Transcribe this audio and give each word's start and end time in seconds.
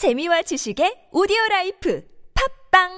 재미와 0.00 0.40
지식의 0.40 1.10
오디오 1.12 1.36
라이프 1.50 2.02
팟빵 2.72 2.88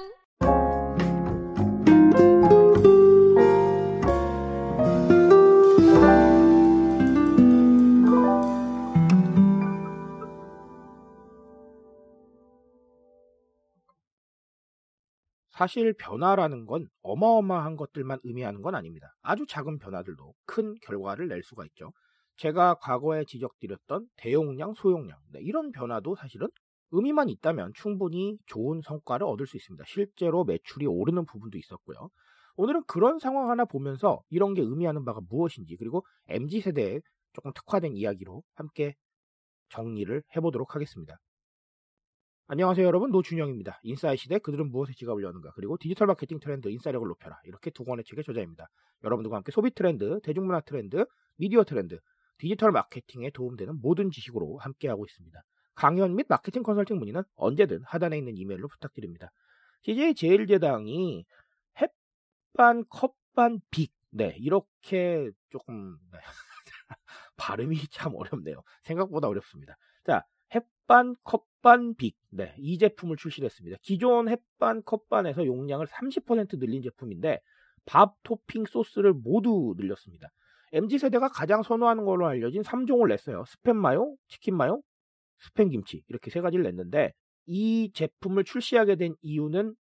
사실 15.49 15.93
변화라는 15.99 16.65
건 16.65 16.87
어마어마한 17.01 17.75
것들만 17.75 18.19
의미하는 18.23 18.61
건 18.61 18.75
아닙니다. 18.75 19.13
아주 19.21 19.45
작은 19.45 19.79
변화들도 19.79 20.33
큰 20.45 20.75
결과를 20.83 21.27
낼 21.27 21.43
수가 21.43 21.65
있죠. 21.65 21.91
제가 22.37 22.75
과거에 22.75 23.25
지적드렸던 23.25 24.07
대용량, 24.15 24.73
소용량 24.75 25.17
네, 25.33 25.41
이런 25.41 25.73
변화도 25.73 26.15
사실은 26.15 26.47
의미만 26.93 27.27
있다면 27.29 27.73
충분히 27.73 28.37
좋은 28.45 28.81
성과를 28.81 29.25
얻을 29.25 29.47
수 29.47 29.57
있습니다. 29.57 29.83
실제로 29.87 30.43
매출이 30.43 30.85
오르는 30.85 31.25
부분도 31.25 31.57
있었고요. 31.57 32.09
오늘은 32.55 32.83
그런 32.85 33.17
상황 33.17 33.49
하나 33.49 33.65
보면서 33.65 34.21
이런 34.29 34.53
게 34.53 34.61
의미하는 34.61 35.03
바가 35.03 35.21
무엇인지 35.27 35.75
그리고 35.77 36.05
MZ 36.27 36.61
세대에 36.61 36.99
조금 37.33 37.51
특화된 37.53 37.95
이야기로 37.95 38.43
함께 38.53 38.93
정리를 39.69 40.23
해보도록 40.35 40.75
하겠습니다. 40.75 41.17
안녕하세요 42.45 42.85
여러분 42.85 43.09
노준영입니다. 43.09 43.79
인사이 43.81 44.15
시대 44.17 44.37
그들은 44.37 44.69
무엇에 44.69 44.93
지갑을 44.93 45.23
여는가 45.23 45.53
그리고 45.55 45.77
디지털 45.79 46.05
마케팅 46.05 46.39
트렌드 46.39 46.67
인싸력을 46.67 47.07
높여라 47.07 47.39
이렇게 47.45 47.71
두 47.71 47.83
권의 47.83 48.03
책의 48.05 48.23
저자입니다. 48.23 48.67
여러분들과 49.03 49.37
함께 49.37 49.51
소비 49.51 49.71
트렌드, 49.73 50.19
대중문화 50.21 50.61
트렌드, 50.61 51.05
미디어 51.37 51.63
트렌드, 51.63 51.99
디지털 52.37 52.71
마케팅에 52.71 53.31
도움되는 53.31 53.79
모든 53.81 54.11
지식으로 54.11 54.57
함께하고 54.57 55.05
있습니다. 55.05 55.41
강연 55.75 56.15
및 56.15 56.25
마케팅 56.29 56.63
컨설팅 56.63 56.97
문의는 56.97 57.23
언제든 57.35 57.83
하단에 57.83 58.17
있는 58.17 58.37
이메일로 58.37 58.67
부탁드립니다. 58.67 59.31
CJ 59.83 60.15
제일제당이 60.15 61.25
햇반, 61.79 62.85
컵반, 62.89 63.59
빅 63.69 63.91
네, 64.15 64.35
이렇게 64.39 65.31
조금 65.49 65.97
네. 66.11 66.19
발음이 67.35 67.77
참 67.89 68.13
어렵네요. 68.15 68.61
생각보다 68.83 69.27
어렵습니다. 69.27 69.75
자, 70.05 70.23
햇반, 70.53 71.15
컵반, 71.23 71.95
빅. 71.95 72.15
네, 72.29 72.53
이 72.59 72.77
제품을 72.77 73.17
출시했습니다. 73.17 73.77
기존 73.81 74.29
햇반, 74.29 74.83
컵반에서 74.83 75.45
용량을 75.45 75.87
30% 75.87 76.59
늘린 76.59 76.83
제품인데 76.83 77.41
밥, 77.85 78.15
토핑, 78.23 78.65
소스를 78.65 79.13
모두 79.13 79.73
늘렸습니다. 79.77 80.29
MZ 80.73 80.99
세대가 80.99 81.27
가장 81.27 81.63
선호하는 81.63 82.05
걸로 82.05 82.27
알려진 82.27 82.61
3종을 82.61 83.07
냈어요. 83.09 83.43
스팸 83.43 83.73
마요, 83.73 84.15
치킨 84.27 84.55
마요, 84.55 84.81
스팸 85.41 85.71
김치 85.71 86.03
이렇게 86.07 86.29
세 86.29 86.41
가지를 86.41 86.63
냈는데 86.63 87.13
이 87.45 87.91
제품을 87.93 88.43
출시하게 88.43 88.95
된 88.95 89.15
이유는 89.21 89.75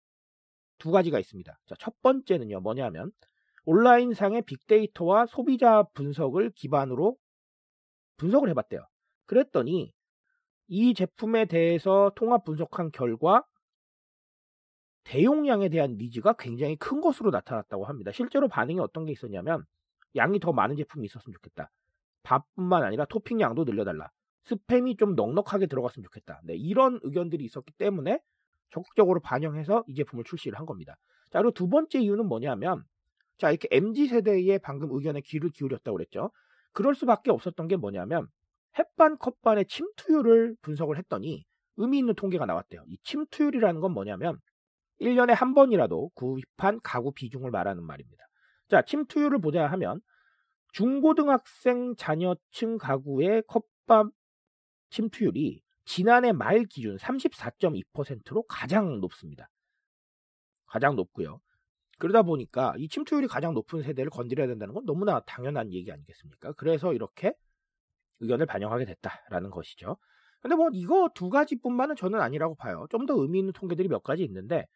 두 0.79 0.91
가지가 0.91 1.19
있습니다. 1.19 1.59
자, 1.67 1.75
첫 1.79 2.01
번째는요. 2.03 2.61
뭐냐면 2.61 3.11
온라인상의 3.65 4.43
빅데이터와 4.43 5.27
소비자 5.27 5.83
분석을 5.95 6.51
기반으로 6.55 7.17
분석을 8.17 8.49
해봤대요. 8.51 8.87
그랬더니 9.27 9.93
이 10.69 10.95
제품에 10.95 11.47
대해서 11.47 12.13
통합 12.15 12.45
분석한 12.45 12.93
결과 12.93 13.45
대용량에 15.05 15.71
대한 15.71 15.97
니즈가 15.97 16.35
굉장히 16.39 16.77
큰 16.77 17.01
것으로 17.01 17.31
나타났다고 17.31 17.87
합니다. 17.87 18.13
실제로 18.13 18.49
반응이 18.49 18.79
어떤 18.79 19.07
게 19.07 19.13
있었냐면 19.13 19.65
양이 20.17 20.39
더 20.39 20.53
많은 20.53 20.77
제품이 20.77 21.07
있었으면 21.07 21.35
좋겠다. 21.35 21.71
밥뿐만 22.23 22.83
아니라 22.83 23.07
토핑 23.07 23.41
양도 23.41 23.65
늘려달라. 23.65 24.11
스팸이 24.47 24.99
좀 24.99 25.15
넉넉하게 25.15 25.67
들어갔으면 25.67 26.05
좋겠다. 26.05 26.41
네, 26.45 26.55
이런 26.57 27.01
의견들이 27.03 27.45
있었기 27.45 27.73
때문에 27.75 28.21
적극적으로 28.71 29.21
반영해서 29.21 29.85
이 29.87 29.95
제품을 29.95 30.25
출시를 30.25 30.59
한 30.59 30.67
겁니다. 30.67 30.97
자, 31.31 31.41
그리고 31.41 31.53
두 31.53 31.69
번째 31.69 32.01
이유는 32.01 32.27
뭐냐면 32.27 32.85
자, 33.39 33.51
이렇게 33.51 33.69
MZ 33.71 34.09
세대의 34.09 34.59
방금 34.61 34.91
의견에 34.93 35.21
귀를 35.21 35.51
기울였다고 35.51 35.97
그랬죠. 35.97 36.31
그럴 36.73 36.95
수밖에 36.95 37.31
없었던 37.31 37.69
게 37.69 37.77
뭐냐면 37.77 38.27
햇반 38.79 39.17
컵반의 39.19 39.67
침투율을 39.67 40.57
분석을 40.63 40.99
했더니 40.99 41.45
의미 41.77 41.99
있는 41.99 42.15
통계가 42.15 42.47
나왔대요. 42.47 42.83
이 42.87 42.99
침투율이라는 43.05 43.81
건 43.81 43.93
뭐냐면 43.93 44.39
1년에 45.01 45.33
한 45.35 45.55
번이라도 45.55 46.11
구입한 46.15 46.81
가구 46.83 47.13
비중을 47.13 47.51
말하는 47.51 47.85
말입니다. 47.85 48.25
자, 48.69 48.83
침투율을 48.83 49.41
보자 49.41 49.67
하면 49.67 50.01
중고등학생 50.73 51.95
자녀층 51.97 52.79
가구의 52.79 53.45
컵밥 53.47 54.09
침투율이 54.91 55.63
지난해 55.85 56.33
말 56.33 56.65
기준 56.65 56.97
34.2%로 56.97 58.43
가장 58.45 59.01
높습니다. 59.01 59.49
가장 60.67 60.97
높고요. 60.97 61.41
그러다 61.99 62.23
보니까 62.23 62.75
이 62.79 62.89
침투율이 62.89 63.27
가장 63.27 63.55
높은 63.55 63.83
세대를 63.83 64.11
건드려야 64.11 64.47
된다는 64.47 64.75
건 64.75 64.85
너무나 64.85 65.21
당연한 65.21 65.73
얘기 65.73 65.91
아니겠습니까? 65.91 66.53
그래서 66.53 66.93
이렇게 66.95 67.33
의견을 68.21 68.47
반영하게 68.47 68.85
됐다라는 68.85 69.51
것이죠. 69.51 69.97
근데 70.41 70.55
뭐 70.55 70.69
이거 70.73 71.09
두 71.15 71.31
가지뿐만은 71.31 71.97
저는 71.97 72.21
아니라고 72.21 72.55
봐요. 72.55 72.87
좀 72.91 73.07
더 73.07 73.15
의미 73.21 73.39
있는 73.41 73.53
통계들이 73.53 73.89
몇 73.89 74.03
가지 74.03 74.23
있는데 74.25 74.67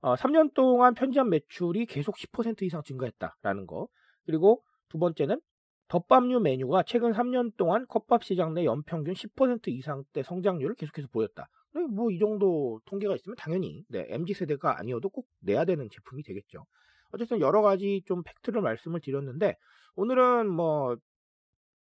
어, 0.00 0.14
3년 0.14 0.54
동안 0.54 0.94
편지점 0.94 1.30
매출이 1.30 1.86
계속 1.86 2.16
10% 2.16 2.62
이상 2.62 2.82
증가했다라는 2.82 3.66
거. 3.66 3.88
그리고 4.24 4.62
두 4.88 4.98
번째는 4.98 5.40
덮밥류 5.90 6.38
메뉴가 6.40 6.84
최근 6.84 7.12
3년 7.12 7.56
동안 7.56 7.84
컵밥 7.88 8.22
시장 8.22 8.54
내 8.54 8.64
연평균 8.64 9.12
10% 9.12 9.68
이상대 9.68 10.22
성장률을 10.22 10.76
계속해서 10.76 11.08
보였다. 11.08 11.48
뭐 11.90 12.10
이 12.10 12.18
정도 12.18 12.80
통계가 12.86 13.16
있으면 13.16 13.36
당연히 13.36 13.84
네, 13.88 14.06
MZ 14.08 14.34
세대가 14.34 14.78
아니어도 14.78 15.08
꼭 15.08 15.26
내야 15.40 15.64
되는 15.64 15.88
제품이 15.90 16.22
되겠죠. 16.22 16.64
어쨌든 17.12 17.40
여러 17.40 17.60
가지 17.60 18.02
좀 18.06 18.22
팩트를 18.22 18.62
말씀을 18.62 19.00
드렸는데 19.00 19.56
오늘은 19.96 20.48
뭐 20.48 20.96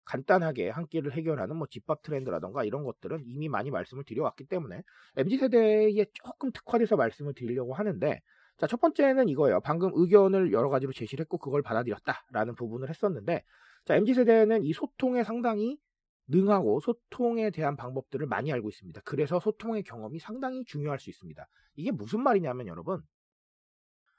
간단하게 0.05 0.71
한 0.71 0.87
끼를 0.87 1.13
해결하는 1.13 1.57
뭐 1.57 1.67
집밥 1.69 2.03
트렌드라던가 2.03 2.63
이런 2.65 2.85
것들은 2.85 3.25
이미 3.27 3.49
많이 3.49 3.73
말씀을 3.73 4.05
드려왔기 4.05 4.45
때문에 4.45 4.83
MZ 5.17 5.39
세대에 5.39 6.05
조금 6.13 6.53
특화돼서 6.53 6.95
말씀을 6.97 7.35
드리려고 7.35 7.75
하는데 7.75 8.21
자, 8.59 8.67
첫 8.67 8.81
번째는 8.81 9.29
이거예요. 9.29 9.61
방금 9.61 9.91
의견을 9.95 10.53
여러 10.53 10.71
가지로 10.71 10.93
제시를 10.93 11.25
했고 11.25 11.39
그걸 11.39 11.63
받아들였다라는 11.63 12.55
부분을 12.55 12.89
했었는데 12.89 13.43
자, 13.87 13.95
MZ 13.95 14.15
세대는 14.15 14.65
이 14.65 14.73
소통에 14.73 15.23
상당히 15.23 15.79
능하고 16.27 16.81
소통에 16.81 17.51
대한 17.51 17.77
방법들을 17.77 18.27
많이 18.27 18.53
알고 18.53 18.69
있습니다. 18.69 19.01
그래서 19.05 19.39
소통의 19.39 19.85
경험이 19.85 20.19
상당히 20.19 20.65
중요할 20.65 20.99
수 20.99 21.09
있습니다. 21.09 21.47
이게 21.77 21.93
무슨 21.93 22.23
말이냐면 22.23 22.67
여러분 22.67 23.01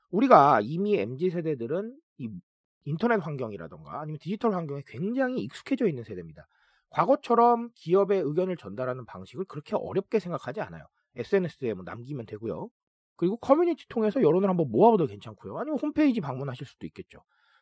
우리가 0.10 0.62
이미 0.64 0.96
MZ 0.96 1.30
세대들은 1.32 1.98
이 2.20 2.30
인터넷 2.86 3.18
환경이라던가 3.18 4.00
아니면 4.00 4.20
디지털 4.22 4.54
환경에 4.54 4.84
굉장히 4.88 5.42
익숙해져 5.42 5.90
있는 5.90 6.06
세대입니다. 6.06 6.48
과거처럼 6.90 7.70
기업의 7.76 8.22
의견을 8.22 8.56
전달하는 8.56 9.06
방식을 9.06 9.44
그렇게 9.46 9.76
어렵게 9.76 10.20
생각하지 10.20 10.62
않아요. 10.62 10.86
SNS에 11.18 11.74
뭐 11.74 11.84
남기면 11.84 12.26
되고요. 12.26 12.70
그리고 13.18 13.36
커뮤니티 13.36 13.86
통해서 13.90 14.22
여론을 14.22 14.48
한번 14.48 14.72
모아봐도 14.72 15.08
괜찮고요. 15.08 15.58
아니면 15.58 15.78
홈페이지 15.82 16.22
방문하실 16.22 16.66
수도 16.66 16.86
있겠죠. 16.86 17.20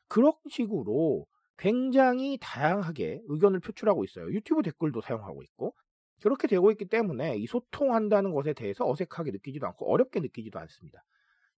그런 0.07 0.33
식으로 0.47 1.25
굉장히 1.57 2.37
다양하게 2.41 3.21
의견을 3.27 3.59
표출하고 3.61 4.03
있어요. 4.03 4.27
유튜브 4.31 4.61
댓글도 4.61 5.01
사용하고 5.01 5.43
있고 5.43 5.73
그렇게 6.21 6.47
되고 6.47 6.71
있기 6.71 6.85
때문에 6.85 7.37
이 7.37 7.45
소통한다는 7.47 8.33
것에 8.33 8.53
대해서 8.53 8.89
어색하게 8.89 9.31
느끼지도 9.31 9.67
않고 9.67 9.91
어렵게 9.91 10.19
느끼지도 10.21 10.59
않습니다. 10.59 11.03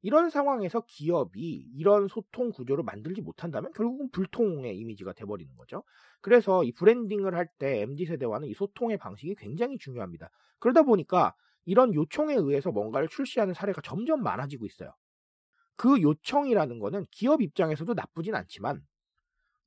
이런 0.02 0.30
상황에서 0.30 0.82
기업이 0.88 1.70
이런 1.76 2.08
소통 2.08 2.52
구조를 2.52 2.84
만들지 2.84 3.22
못한다면 3.22 3.72
결국은 3.74 4.10
불통의 4.12 4.78
이미지가 4.78 5.14
돼버리는 5.14 5.56
거죠. 5.58 5.84
그래서 6.22 6.64
이 6.64 6.72
브랜딩을 6.72 7.36
할 7.36 7.48
때 7.58 7.82
MZ 7.82 8.06
세대와는 8.06 8.48
이 8.48 8.54
소통의 8.54 8.98
방식이 8.98 9.36
굉장히 9.36 9.78
중요합니다. 9.80 10.30
그러다 10.60 10.84
보니까 10.84 11.34
이런 11.66 11.94
요청에 11.94 12.36
의해서 12.36 12.72
뭔가를 12.72 13.08
출시하는 13.10 13.54
사례가 13.54 13.82
점점 13.82 14.22
많아지고 14.24 14.66
있어요. 14.66 14.94
그 15.76 16.02
요청이라는 16.02 16.80
거는 16.80 17.06
기업 17.12 17.42
입장에서도 17.42 17.94
나쁘진 17.94 18.36
않지만 18.36 18.82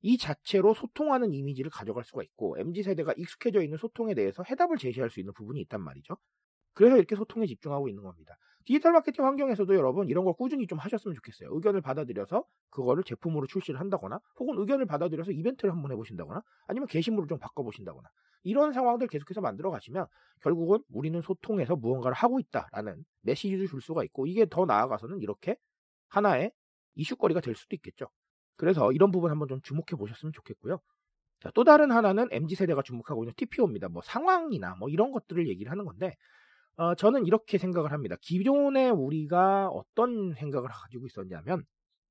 이 0.01 0.17
자체로 0.17 0.73
소통하는 0.73 1.33
이미지를 1.33 1.69
가져갈 1.71 2.03
수가 2.03 2.23
있고 2.23 2.57
MZ 2.57 2.83
세대가 2.83 3.13
익숙해져 3.17 3.61
있는 3.61 3.77
소통에 3.77 4.13
대해서 4.13 4.43
해답을 4.43 4.77
제시할 4.77 5.09
수 5.09 5.19
있는 5.19 5.33
부분이 5.33 5.61
있단 5.61 5.81
말이죠. 5.81 6.17
그래서 6.73 6.97
이렇게 6.97 7.15
소통에 7.15 7.45
집중하고 7.45 7.89
있는 7.89 8.03
겁니다. 8.03 8.37
디지털 8.65 8.91
마케팅 8.93 9.25
환경에서도 9.25 9.73
여러분 9.75 10.07
이런 10.07 10.23
걸 10.23 10.33
꾸준히 10.33 10.67
좀 10.67 10.77
하셨으면 10.77 11.15
좋겠어요. 11.15 11.49
의견을 11.53 11.81
받아들여서 11.81 12.45
그거를 12.69 13.03
제품으로 13.03 13.47
출시를 13.47 13.79
한다거나 13.79 14.19
혹은 14.39 14.57
의견을 14.59 14.85
받아들여서 14.85 15.31
이벤트를 15.31 15.73
한번 15.73 15.91
해보신다거나 15.91 16.41
아니면 16.67 16.87
게시물을 16.87 17.27
좀 17.27 17.39
바꿔보신다거나 17.39 18.07
이런 18.43 18.71
상황들 18.73 19.07
계속해서 19.07 19.41
만들어 19.41 19.71
가시면 19.71 20.07
결국은 20.41 20.79
우리는 20.89 21.19
소통에서 21.21 21.75
무언가를 21.75 22.15
하고 22.15 22.39
있다라는 22.39 23.03
메시지를 23.21 23.67
줄 23.67 23.81
수가 23.81 24.03
있고 24.05 24.27
이게 24.27 24.45
더 24.47 24.65
나아가서는 24.65 25.19
이렇게 25.21 25.57
하나의 26.09 26.51
이슈거리가 26.95 27.41
될 27.41 27.55
수도 27.55 27.75
있겠죠. 27.75 28.07
그래서 28.57 28.91
이런 28.91 29.11
부분 29.11 29.31
한번 29.31 29.47
좀 29.47 29.61
주목해 29.61 29.97
보셨으면 29.97 30.33
좋겠고요. 30.33 30.79
자, 31.41 31.51
또 31.55 31.63
다른 31.63 31.91
하나는 31.91 32.27
MZ 32.31 32.55
세대가 32.55 32.81
주목하고 32.83 33.23
있는 33.23 33.33
TPO입니다. 33.37 33.89
뭐 33.89 34.01
상황이나 34.03 34.75
뭐 34.79 34.89
이런 34.89 35.11
것들을 35.11 35.47
얘기를 35.49 35.71
하는 35.71 35.85
건데 35.85 36.15
어, 36.77 36.95
저는 36.95 37.25
이렇게 37.25 37.57
생각을 37.57 37.91
합니다. 37.91 38.15
기존에 38.21 38.89
우리가 38.89 39.67
어떤 39.69 40.33
생각을 40.33 40.69
가지고 40.71 41.05
있었냐면, 41.05 41.63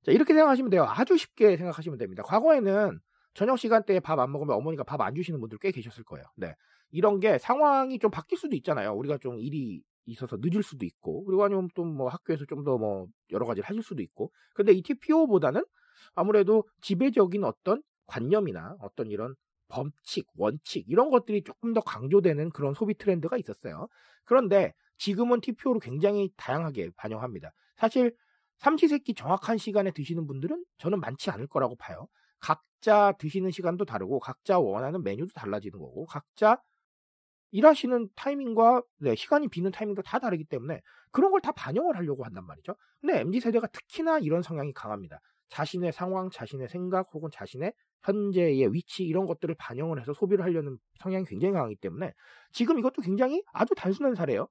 자, 0.05 0.13
이렇게 0.13 0.35
생각하시면 0.35 0.71
돼요. 0.71 0.85
아주 0.89 1.17
쉽게 1.17 1.57
생각하시면 1.57 1.99
됩니다. 1.99 2.23
과거에는 2.23 3.01
저녁 3.35 3.59
시간대에 3.59 4.01
밥 4.01 4.19
안 4.21 4.31
먹으면 4.33 4.57
어머니가 4.57 4.85
밥 4.85 5.01
안 5.01 5.15
주시는 5.15 5.41
분들 5.41 5.59
꽤 5.61 5.71
계셨을 5.73 6.05
거예요. 6.05 6.25
네. 6.37 6.55
이런 6.91 7.21
게 7.21 7.39
상황이 7.39 7.99
좀 7.99 8.11
바뀔 8.11 8.39
수도 8.39 8.57
있잖아요. 8.57 8.93
우리가 8.95 9.19
좀 9.19 9.39
일이 9.41 9.83
있어서 10.07 10.37
늦을 10.41 10.63
수도 10.63 10.85
있고, 10.87 11.25
그리고 11.25 11.45
아니면 11.45 11.69
또 11.75 11.85
뭐 11.85 12.09
학교에서 12.09 12.45
좀 12.47 12.65
더 12.65 12.79
뭐 12.79 13.07
여러 13.33 13.47
가지를 13.47 13.69
하실 13.69 13.83
수도 13.83 14.03
있고. 14.03 14.33
근데 14.55 14.73
이 14.73 14.83
TPO보다는 14.83 15.65
아무래도 16.15 16.65
지배적인 16.83 17.45
어떤 17.45 17.83
관념이나 18.07 18.77
어떤 18.81 19.11
이런 19.11 19.35
범칙, 19.69 20.27
원칙 20.37 20.85
이런 20.89 21.11
것들이 21.11 21.43
조금 21.45 21.73
더 21.75 21.81
강조되는 21.81 22.51
그런 22.51 22.75
소비 22.75 22.95
트렌드가 22.95 23.37
있었어요. 23.37 23.89
그런데 24.25 24.73
지금은 24.99 25.41
TPO로 25.41 25.79
굉장히 25.81 26.31
다양하게 26.37 26.91
반영합니다. 26.97 27.53
사실 27.77 28.15
삼시세끼 28.59 29.15
정확한 29.15 29.59
시간에 29.59 29.91
드시는 29.93 30.27
분들은 30.27 30.65
저는 30.79 31.01
많지 31.01 31.31
않을 31.31 31.47
거라고 31.47 31.77
봐요. 31.77 32.09
각자 32.41 33.13
드시는 33.19 33.51
시간도 33.51 33.85
다르고 33.85 34.19
각자 34.21 34.59
원하는 34.59 35.03
메뉴도 35.03 35.33
달라지는 35.35 35.79
거고 35.79 36.05
각자 36.07 36.59
일하시는 37.53 38.09
타이밍과 38.15 38.83
네, 38.99 39.15
시간이 39.15 39.49
비는 39.49 39.73
타이밍도 39.73 40.03
다 40.03 40.19
다르기 40.19 40.45
때문에 40.45 40.81
그런 41.11 41.31
걸 41.33 41.41
다 41.41 41.53
반영을 41.53 41.97
하려고 41.97 42.25
한단 42.25 42.47
말이죠. 42.47 42.77
근데 43.01 43.21
MZ 43.21 43.41
세대가 43.41 43.67
특히나 43.69 44.19
이런 44.19 44.43
성향이 44.43 44.73
강합니다. 44.73 45.21
자신의 45.51 45.93
상황, 45.93 46.31
자신의 46.31 46.69
생각 46.69 47.09
혹은 47.13 47.31
자신의 47.33 47.73
현재의 48.03 48.73
위치 48.73 49.05
이런 49.05 49.27
것들을 49.27 49.55
반영을 49.59 50.01
해서 50.01 50.13
소비를 50.13 50.45
하려는 50.45 50.79
성향이 51.01 51.27
굉장히 51.27 51.53
강하기 51.53 51.77
때문에 51.77 52.13
지금 52.53 52.79
이것도 52.79 53.03
굉장히 53.03 53.43
아주 53.53 53.75
단순한 53.77 54.15
사례예요. 54.15 54.49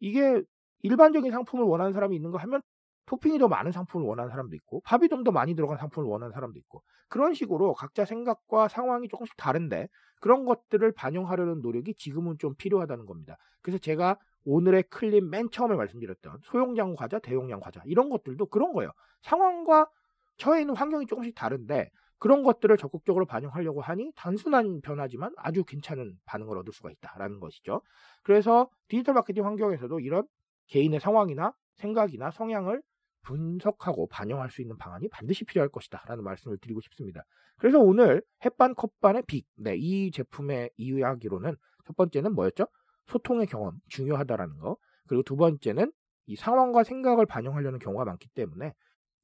이게 0.00 0.42
일반적인 0.82 1.32
상품을 1.32 1.64
원하는 1.64 1.92
사람이 1.92 2.14
있는가 2.14 2.38
하면 2.38 2.62
토핑이 3.06 3.38
더 3.38 3.48
많은 3.48 3.72
상품을 3.72 4.06
원하는 4.06 4.30
사람도 4.30 4.54
있고 4.56 4.80
밥이 4.82 5.08
좀 5.08 5.24
더 5.24 5.32
많이 5.32 5.54
들어간 5.54 5.76
상품을 5.78 6.08
원하는 6.08 6.32
사람도 6.32 6.58
있고 6.58 6.82
그런 7.08 7.34
식으로 7.34 7.74
각자 7.74 8.04
생각과 8.04 8.68
상황이 8.68 9.08
조금씩 9.08 9.36
다른데 9.36 9.88
그런 10.20 10.44
것들을 10.44 10.92
반영하려는 10.92 11.60
노력이 11.60 11.94
지금은 11.94 12.38
좀 12.38 12.54
필요하다는 12.56 13.06
겁니다. 13.06 13.36
그래서 13.62 13.78
제가 13.78 14.18
오늘의 14.44 14.84
클립 14.84 15.24
맨 15.24 15.50
처음에 15.50 15.74
말씀드렸던 15.76 16.40
소용량 16.44 16.94
과자, 16.94 17.18
대용량 17.18 17.60
과자 17.60 17.82
이런 17.86 18.08
것들도 18.10 18.46
그런 18.46 18.72
거예요. 18.72 18.90
상황과 19.22 19.88
처해 20.36 20.62
있는 20.62 20.76
환경이 20.76 21.06
조금씩 21.06 21.34
다른데 21.34 21.90
그런 22.18 22.42
것들을 22.42 22.76
적극적으로 22.76 23.26
반영하려고 23.26 23.80
하니 23.80 24.12
단순한 24.16 24.80
변화지만 24.80 25.32
아주 25.36 25.64
괜찮은 25.64 26.14
반응을 26.24 26.56
얻을 26.58 26.72
수가 26.72 26.90
있다라는 26.90 27.40
것이죠. 27.40 27.82
그래서 28.22 28.70
디지털 28.88 29.14
마케팅 29.14 29.44
환경에서도 29.44 30.00
이런 30.00 30.26
개인의 30.68 31.00
상황이나 31.00 31.52
생각이나 31.74 32.30
성향을 32.30 32.82
분석하고 33.22 34.06
반영할 34.08 34.50
수 34.50 34.62
있는 34.62 34.76
방안이 34.78 35.08
반드시 35.08 35.44
필요할 35.44 35.68
것이다. 35.68 36.02
라는 36.06 36.24
말씀을 36.24 36.58
드리고 36.58 36.80
싶습니다. 36.82 37.24
그래서 37.56 37.78
오늘 37.78 38.22
햇반 38.44 38.74
컵반의 38.74 39.24
빅. 39.26 39.46
네, 39.56 39.76
이 39.76 40.10
제품의 40.10 40.70
이야기로는 40.76 41.56
첫 41.86 41.96
번째는 41.96 42.34
뭐였죠? 42.34 42.66
소통의 43.06 43.46
경험, 43.46 43.74
중요하다라는 43.88 44.58
거. 44.58 44.76
그리고 45.06 45.22
두 45.22 45.36
번째는 45.36 45.92
이 46.26 46.36
상황과 46.36 46.84
생각을 46.84 47.26
반영하려는 47.26 47.78
경우가 47.78 48.04
많기 48.04 48.28
때문에 48.28 48.72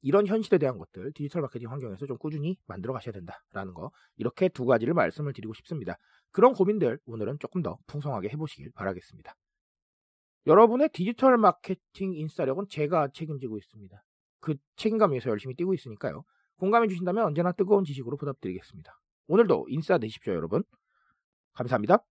이런 0.01 0.25
현실에 0.25 0.57
대한 0.57 0.77
것들 0.77 1.11
디지털 1.13 1.41
마케팅 1.41 1.71
환경에서 1.71 2.05
좀 2.05 2.17
꾸준히 2.17 2.57
만들어 2.67 2.93
가셔야 2.93 3.13
된다라는 3.13 3.73
거 3.73 3.91
이렇게 4.17 4.49
두 4.49 4.65
가지를 4.65 4.93
말씀을 4.93 5.33
드리고 5.33 5.53
싶습니다. 5.53 5.97
그런 6.31 6.53
고민들 6.53 6.99
오늘은 7.05 7.37
조금 7.39 7.61
더 7.61 7.77
풍성하게 7.87 8.29
해보시길 8.29 8.71
바라겠습니다. 8.73 9.35
여러분의 10.47 10.89
디지털 10.91 11.37
마케팅 11.37 12.13
인싸력은 12.13 12.65
제가 12.69 13.09
책임지고 13.13 13.57
있습니다. 13.57 14.03
그 14.39 14.55
책임감 14.75 15.11
위해서 15.11 15.29
열심히 15.29 15.55
뛰고 15.55 15.73
있으니까요. 15.73 16.23
공감해 16.57 16.87
주신다면 16.87 17.25
언제나 17.25 17.51
뜨거운 17.51 17.83
지식으로 17.83 18.17
보답드리겠습니다. 18.17 18.99
오늘도 19.27 19.67
인싸 19.69 19.99
되십시오, 19.99 20.33
여러분. 20.33 20.63
감사합니다. 21.53 22.03